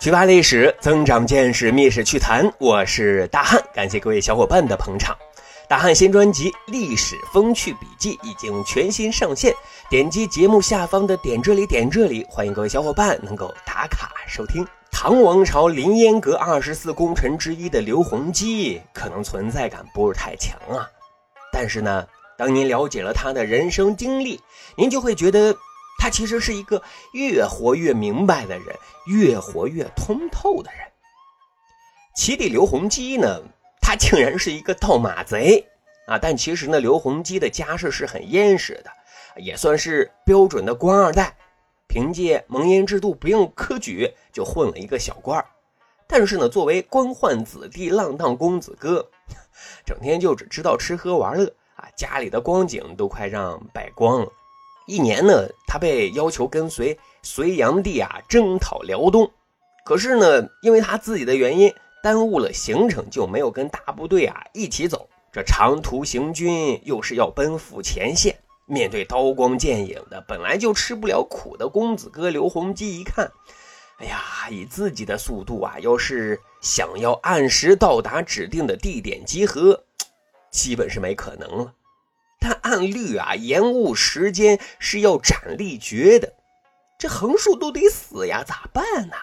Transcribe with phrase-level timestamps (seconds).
[0.00, 2.50] 趣扒历史，增长见识，密室趣谈。
[2.56, 5.14] 我是大汉，感谢各位小伙伴的捧场。
[5.68, 9.52] 大汉新专辑《历史风趣笔记》已经全新上线，
[9.90, 14.66] 点击节目下方的点这里点这里，欢迎各位小伙伴能够打卡收听。
[14.90, 20.88] 唐王朝凌烟阁二十四功臣之一的刘洪基，可能存在感不是太强啊。
[21.52, 22.06] 但是呢，
[22.38, 24.40] 当您了解了他的人生经历，
[24.76, 25.54] 您就会觉得。
[26.00, 26.82] 他其实是一个
[27.12, 28.74] 越活越明白的人，
[29.06, 30.80] 越活越通透的人。
[32.16, 33.42] 齐帝刘洪基呢，
[33.82, 35.62] 他竟然是一个盗马贼
[36.06, 36.18] 啊！
[36.18, 38.90] 但其实呢，刘洪基的家世是很殷实的，
[39.42, 41.36] 也算是标准的官二代，
[41.86, 45.44] 凭借蒙恬制度不用科举就混了一个小官
[46.06, 49.06] 但是呢，作为官宦子弟、浪荡公子哥，
[49.84, 54.32] 整天就只知道吃喝玩乐啊，家里的光景都快让败光了。
[54.90, 59.30] 一年呢，他被要求跟随隋炀帝啊征讨辽东，
[59.84, 65.08] 可是呢，因为他自己的原因耽误了行程，就没有跟大部队啊一起走。
[65.32, 73.30] 这长途行军又是要奔赴前线，面对刀光剑影的，本来就吃不了苦的公子哥刘洪基一看，
[73.98, 79.84] 哎呀，以自己的速度啊，要是想要按时到达指定的地点集合，
[80.50, 81.72] 基本是没可能了。
[82.40, 86.32] 但按律啊，延误时间是要斩立决的，
[86.98, 89.14] 这横竖都得死呀，咋办呢？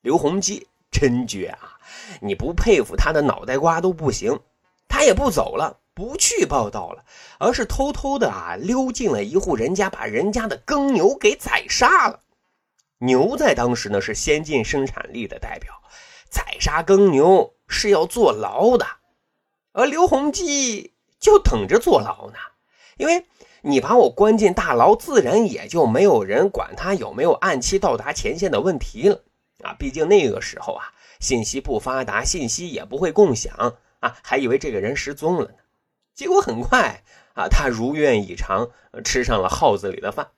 [0.00, 1.78] 刘洪基真绝啊！
[2.20, 4.40] 你不佩服他的脑袋瓜都不行。
[4.88, 7.04] 他也不走了，不去报道了，
[7.38, 12.20] 而是偷偷的啊溜进了一户人家，把人家的耕牛给宰杀了。
[12.98, 15.74] 牛在当时呢是先进生产力的代表，
[16.30, 18.86] 宰杀耕牛是要坐牢的，
[19.72, 20.93] 而刘洪基。
[21.24, 22.36] 就等着坐牢呢，
[22.98, 23.24] 因为
[23.62, 29.22] 你把我关进大牢，自然也就没有人管他有没有按期到达前线的问题了
[29.62, 29.74] 啊！
[29.78, 33.54] 毕竟那个时候啊，信息不发达，信息也不会共享
[34.00, 35.54] 啊，还以为这个人失踪了呢。
[36.14, 38.68] 结果很快啊，他如愿以偿
[39.02, 40.28] 吃上了耗子里的饭。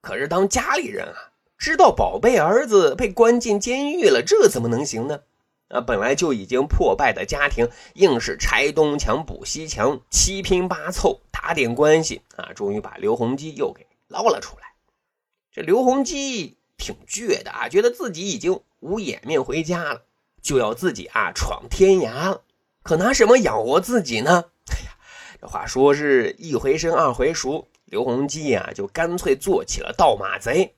[0.00, 5.20] 可是当家里人啊知道宝贝儿子被关进监狱了，这怎么能行呢？
[5.70, 14.74] 啊，本来就已经破败的家庭，硬是拆东墙补西墙，七拼八凑打点关系啊，终于把刘洪基又给捞了出来。
[15.52, 20.02] 这刘洪基挺倔的啊，觉得自己已经无颜面回家了，
[20.42, 22.42] 就要自己啊闯天涯了。
[22.82, 24.46] 可拿什么养活自己呢？
[24.72, 24.96] 哎呀，
[25.40, 30.74] 这话说是一回生二回熟，刘洪基啊就干脆做起了盗马贼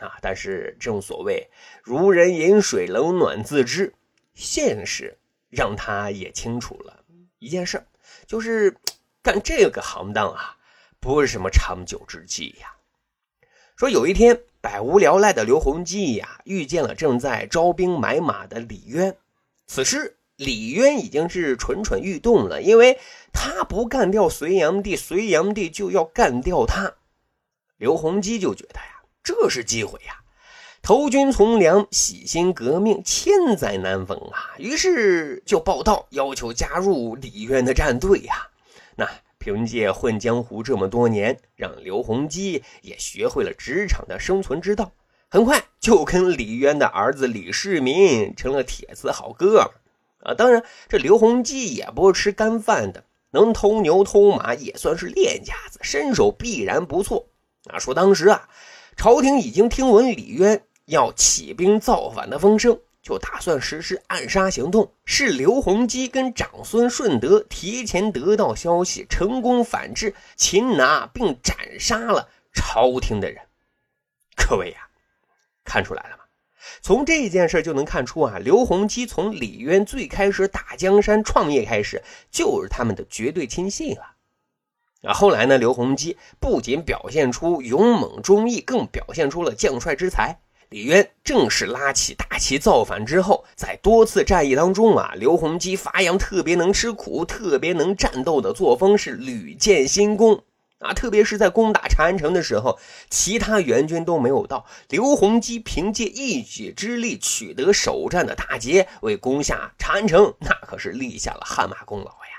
[0.00, 0.18] 啊。
[0.20, 1.48] 但是正所谓
[1.84, 3.94] 如人饮水，冷暖自知。
[4.34, 7.04] 现实让他也清楚了
[7.38, 7.84] 一件事
[8.26, 8.76] 就是
[9.22, 10.56] 干这个行当啊，
[10.98, 12.74] 不是什么长久之计呀。
[13.76, 19.16] 说有一天，百无聊赖的刘洪基呀，遇见了正在招兵买马的李渊。
[19.66, 22.98] 此时，李渊已经是蠢蠢欲动了，因为
[23.32, 26.94] 他不干掉隋炀帝，隋炀帝就要干掉他。
[27.76, 30.21] 刘洪基就觉得呀，这是机会呀。
[30.82, 34.58] 投军从良，洗心革命，千载难逢啊！
[34.58, 38.48] 于是就报道，要求加入李渊的战队呀。
[38.96, 44.90] 那凭借混江湖这么多年，让刘洪基也学会了职场的生存之道，
[45.30, 49.70] 很快就跟李渊的儿子李世民成了铁子好哥们
[50.24, 50.34] 啊！
[50.34, 57.28] 当然，这刘洪基也不是吃干饭的，能偷牛偷马也算是练家子，身手必然不错
[57.70, 57.78] 啊！
[57.78, 58.48] 说当时啊，
[58.96, 60.64] 朝廷已经听闻李渊。
[60.86, 64.92] 要起兵造反的风声，就打算实施暗杀行动。
[65.04, 73.42] 是刘洪基跟长孙顺德提前得到消息，成功反制、擒拿并斩杀了朝廷的人。
[74.36, 74.88] 各位呀，
[75.64, 76.24] 看出来了吗？
[76.80, 84.14] 从这件事就能看出啊，刘洪基从李渊最开始打江山创业开始，就是他们的绝对亲信啊。
[85.02, 90.40] 啊，后来呢，刘洪基不仅表现出勇猛忠义，更表现出了将帅之才。
[90.72, 100.44] 李渊正式拉起大旗造反之后，在多次战役当中啊，刘洪基发扬特别能吃苦、特别能战斗的作风，是屡建新功
[100.78, 100.94] 啊。
[100.94, 102.78] 特别是在攻打长安城的时候，
[103.10, 112.31] 其他援军都没有到，刘洪基凭借一己之力取得首战的大捷，为攻下长安城那可是立下了汗马功劳呀。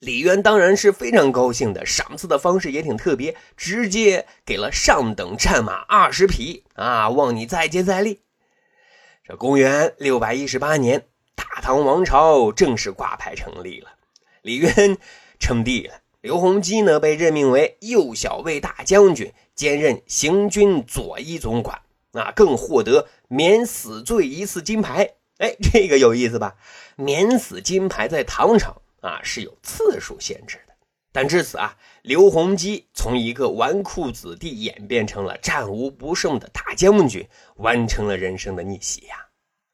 [0.00, 8.20] 李渊当然是非常高兴的，赏赐的方式也挺特别，直接给了上等战马二十匹啊，望你再接再厉。
[9.26, 13.88] 这公元六百一十八年，大唐王朝正式挂牌成立了，
[14.42, 14.98] 李渊
[15.38, 15.94] 称帝了。
[16.20, 21.80] 刘弘基呢，被任命为右小卫大将军，兼任行军左一总管
[22.12, 25.14] 啊，更获得免死罪一次金牌。
[25.38, 26.56] 哎，这个有意思吧？
[26.96, 30.74] 免死金牌在唐朝啊是有次数限制的，
[31.12, 39.28] 但至此啊，刘洪基从一个纨绔子弟演变成了战无不胜的大将军，完成了人生的逆袭呀。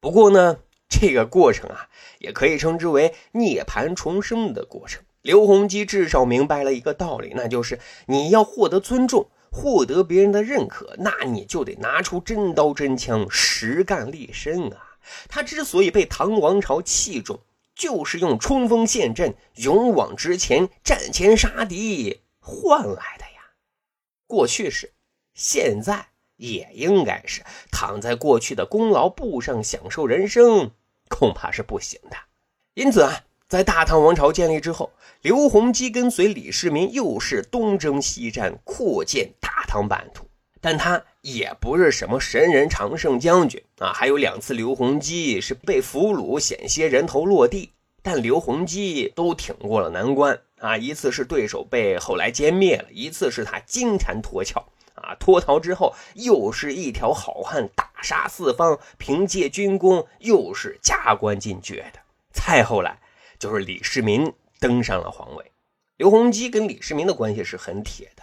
[0.00, 1.88] 不过呢，这个过程啊，
[2.18, 5.02] 也可以称之为涅槃重生的过程。
[5.22, 14.98] 刘洪基至少明白了一个道理，那就是你要获得尊重，获得别人的认可，那你就得拿出真刀真枪，实干立身啊。
[15.28, 17.40] 他之所以被唐王朝器重，
[17.74, 23.54] 就是用冲锋陷阵、勇往直前、战前杀敌换来的呀。
[24.26, 24.92] 过去是，
[25.34, 27.42] 现在也应该是。
[27.70, 30.70] 躺在过去的功劳簿上享受人生，
[31.08, 32.16] 恐怕是不行的。
[32.74, 40.23] 因此啊，在大唐王朝建立之后，刘洪基跟随李世民又是东征西战，扩建大唐版图。
[40.64, 47.72] 但他也不是什么神人常胜将军啊，还有两次刘洪基是被俘虏，险些人头落地，
[48.02, 50.74] 但刘洪基都挺过了难关啊。
[50.74, 54.64] 一次是对手被后来歼灭了，一次是他金蝉脱壳
[54.94, 62.00] 啊，脱逃之后又是一条好汉，大杀四方，凭借军功又是加官进爵的。
[62.32, 62.98] 再后来
[63.38, 65.52] 就是李世民登上了皇位，
[65.98, 68.22] 刘洪基跟李世民的关系是很铁的，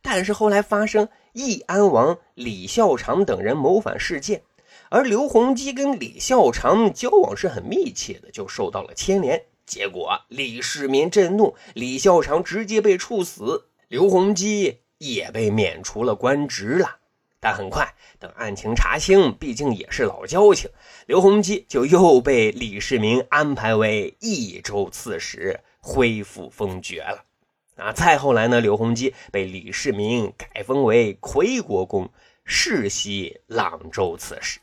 [0.00, 1.08] 但是后来发生。
[1.34, 4.42] 义安王李孝常等人谋反事件，
[4.90, 9.42] 而刘洪基跟李孝常交往是很密切的，就受到了牵连。
[9.64, 16.98] 结果李世民震怒，李孝常直接被处死，刘洪基也被免除了官职了。
[17.40, 20.70] 但很快，等案情查清，毕竟也是老交情，
[21.06, 27.24] 刘洪基就又被李世民安排为益州刺史，恢复封爵了。
[27.76, 32.10] 啊，再后来呢，刘洪基被李世民改封为魁国公，
[32.44, 34.60] 世袭朗州刺史。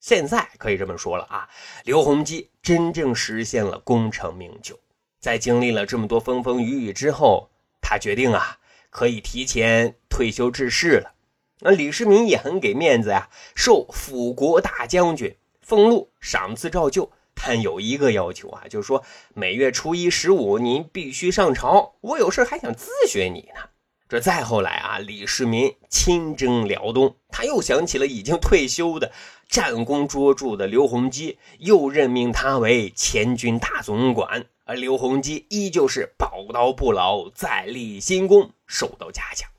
[0.00, 1.48] 现在可以这么说了啊，
[1.84, 4.78] 刘洪基真正实现了功成名就。
[5.20, 8.58] 在经历了这么多风风雨雨之后，他决定啊，
[8.90, 11.12] 可以提前退休致仕了。
[11.60, 17.10] 那李世民也很给面子呀，授辅国大将军，俸禄赏赐照旧。
[17.36, 19.04] 但有一个要求啊，就是说
[19.34, 23.60] 每月初一、十五您必须上朝，我有事还想咨询你呢。
[24.08, 29.12] 这再后来啊，李世民亲征辽东，他又想起了已经退休的
[29.48, 39.50] 战功卓著的刘洪基，又任命他为前军大总管，而刘洪基依旧是宝刀不老，再立新功，受到嘉奖。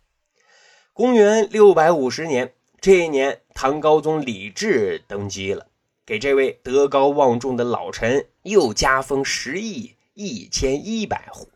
[0.94, 5.67] 公元六百五十年，这一年，唐高宗李治登基了。
[6.08, 11.50] 给这位德高望重的老臣又加封十亿一千一百户，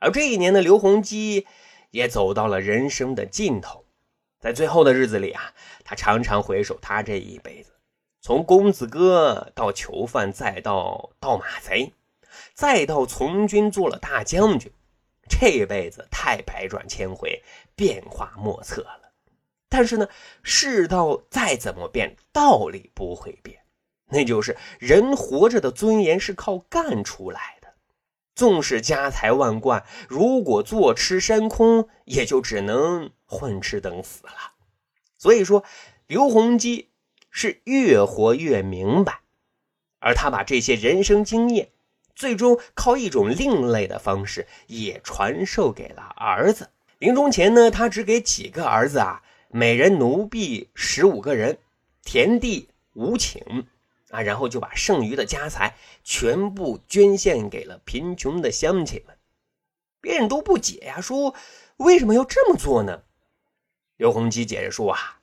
[0.00, 1.46] 而这一年的刘洪基
[1.92, 3.84] 也走到了人生的尽头，
[4.40, 5.54] 在最后的日子里啊，
[5.84, 7.70] 他常常回首他这一辈子，
[8.20, 11.92] 从公子哥到囚犯，再到盗马贼，
[12.52, 14.72] 再到从军做了大将军，
[15.28, 17.44] 这辈子太百转千回，
[17.76, 19.12] 变化莫测了。
[19.68, 20.08] 但是呢，
[20.42, 23.63] 世道再怎么变，道理不会变。
[24.10, 27.74] 那就是人活着的尊严是靠干出来的，
[28.34, 34.52] 纵使家财万贯，如果坐吃山空，也就只能混吃等死了。
[35.18, 35.64] 所以说，
[36.06, 36.90] 刘洪基
[37.30, 39.20] 是越活越明白，
[39.98, 41.70] 而他把这些人生经验，
[42.14, 46.70] 最终靠一种另类的方式也传授给了儿子。
[46.98, 51.58] 临终前呢，他只给几个儿子啊，每人奴婢十五个人，
[52.02, 53.64] 田地无顷。
[54.14, 59.18] 啊，然后就把剩余的家财全部捐献给了贫穷的乡亲们。
[60.00, 61.34] 别人都不解呀，说
[61.78, 63.02] 为什么要这么做呢？
[63.96, 65.20] 刘洪基解释说啊：“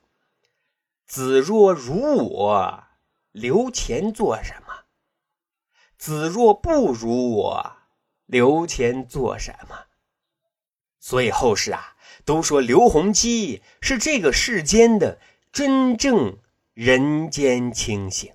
[1.06, 2.84] 子若如我，
[3.32, 4.84] 留钱做什么？
[5.96, 7.76] 子若不如我，
[8.26, 9.86] 留钱做什么？”
[11.00, 15.18] 所以后世啊，都说刘洪基是这个世间的
[15.50, 16.38] 真正
[16.74, 18.34] 人间清醒。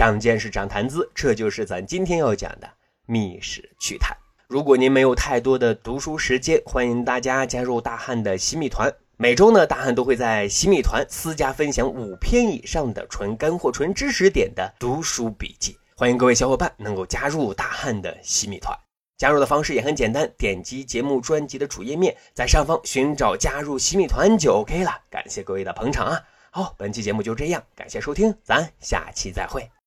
[0.00, 2.66] 长见识，长谈资，这就是咱今天要讲的
[3.04, 4.10] 《密室趣谈》。
[4.48, 8.90] 如果您没有太多的读书时间，欢迎大家加入大汉的新密团。
[9.18, 15.76] 每周呢，大汉都会在新密团私家分享五篇以上的纯干货、纯知识点的读书笔记。
[15.94, 18.74] 欢迎各位小伙伴能够加入大汉的新密团。
[19.18, 24.98] 加入的方式也很简单，点击节目专辑的主页面，在上方寻找加入新密团就 OK 了。
[25.10, 26.18] 感谢各位的捧场啊！
[26.50, 29.70] 好，本期节目就这样，感谢收听，咱下期再会。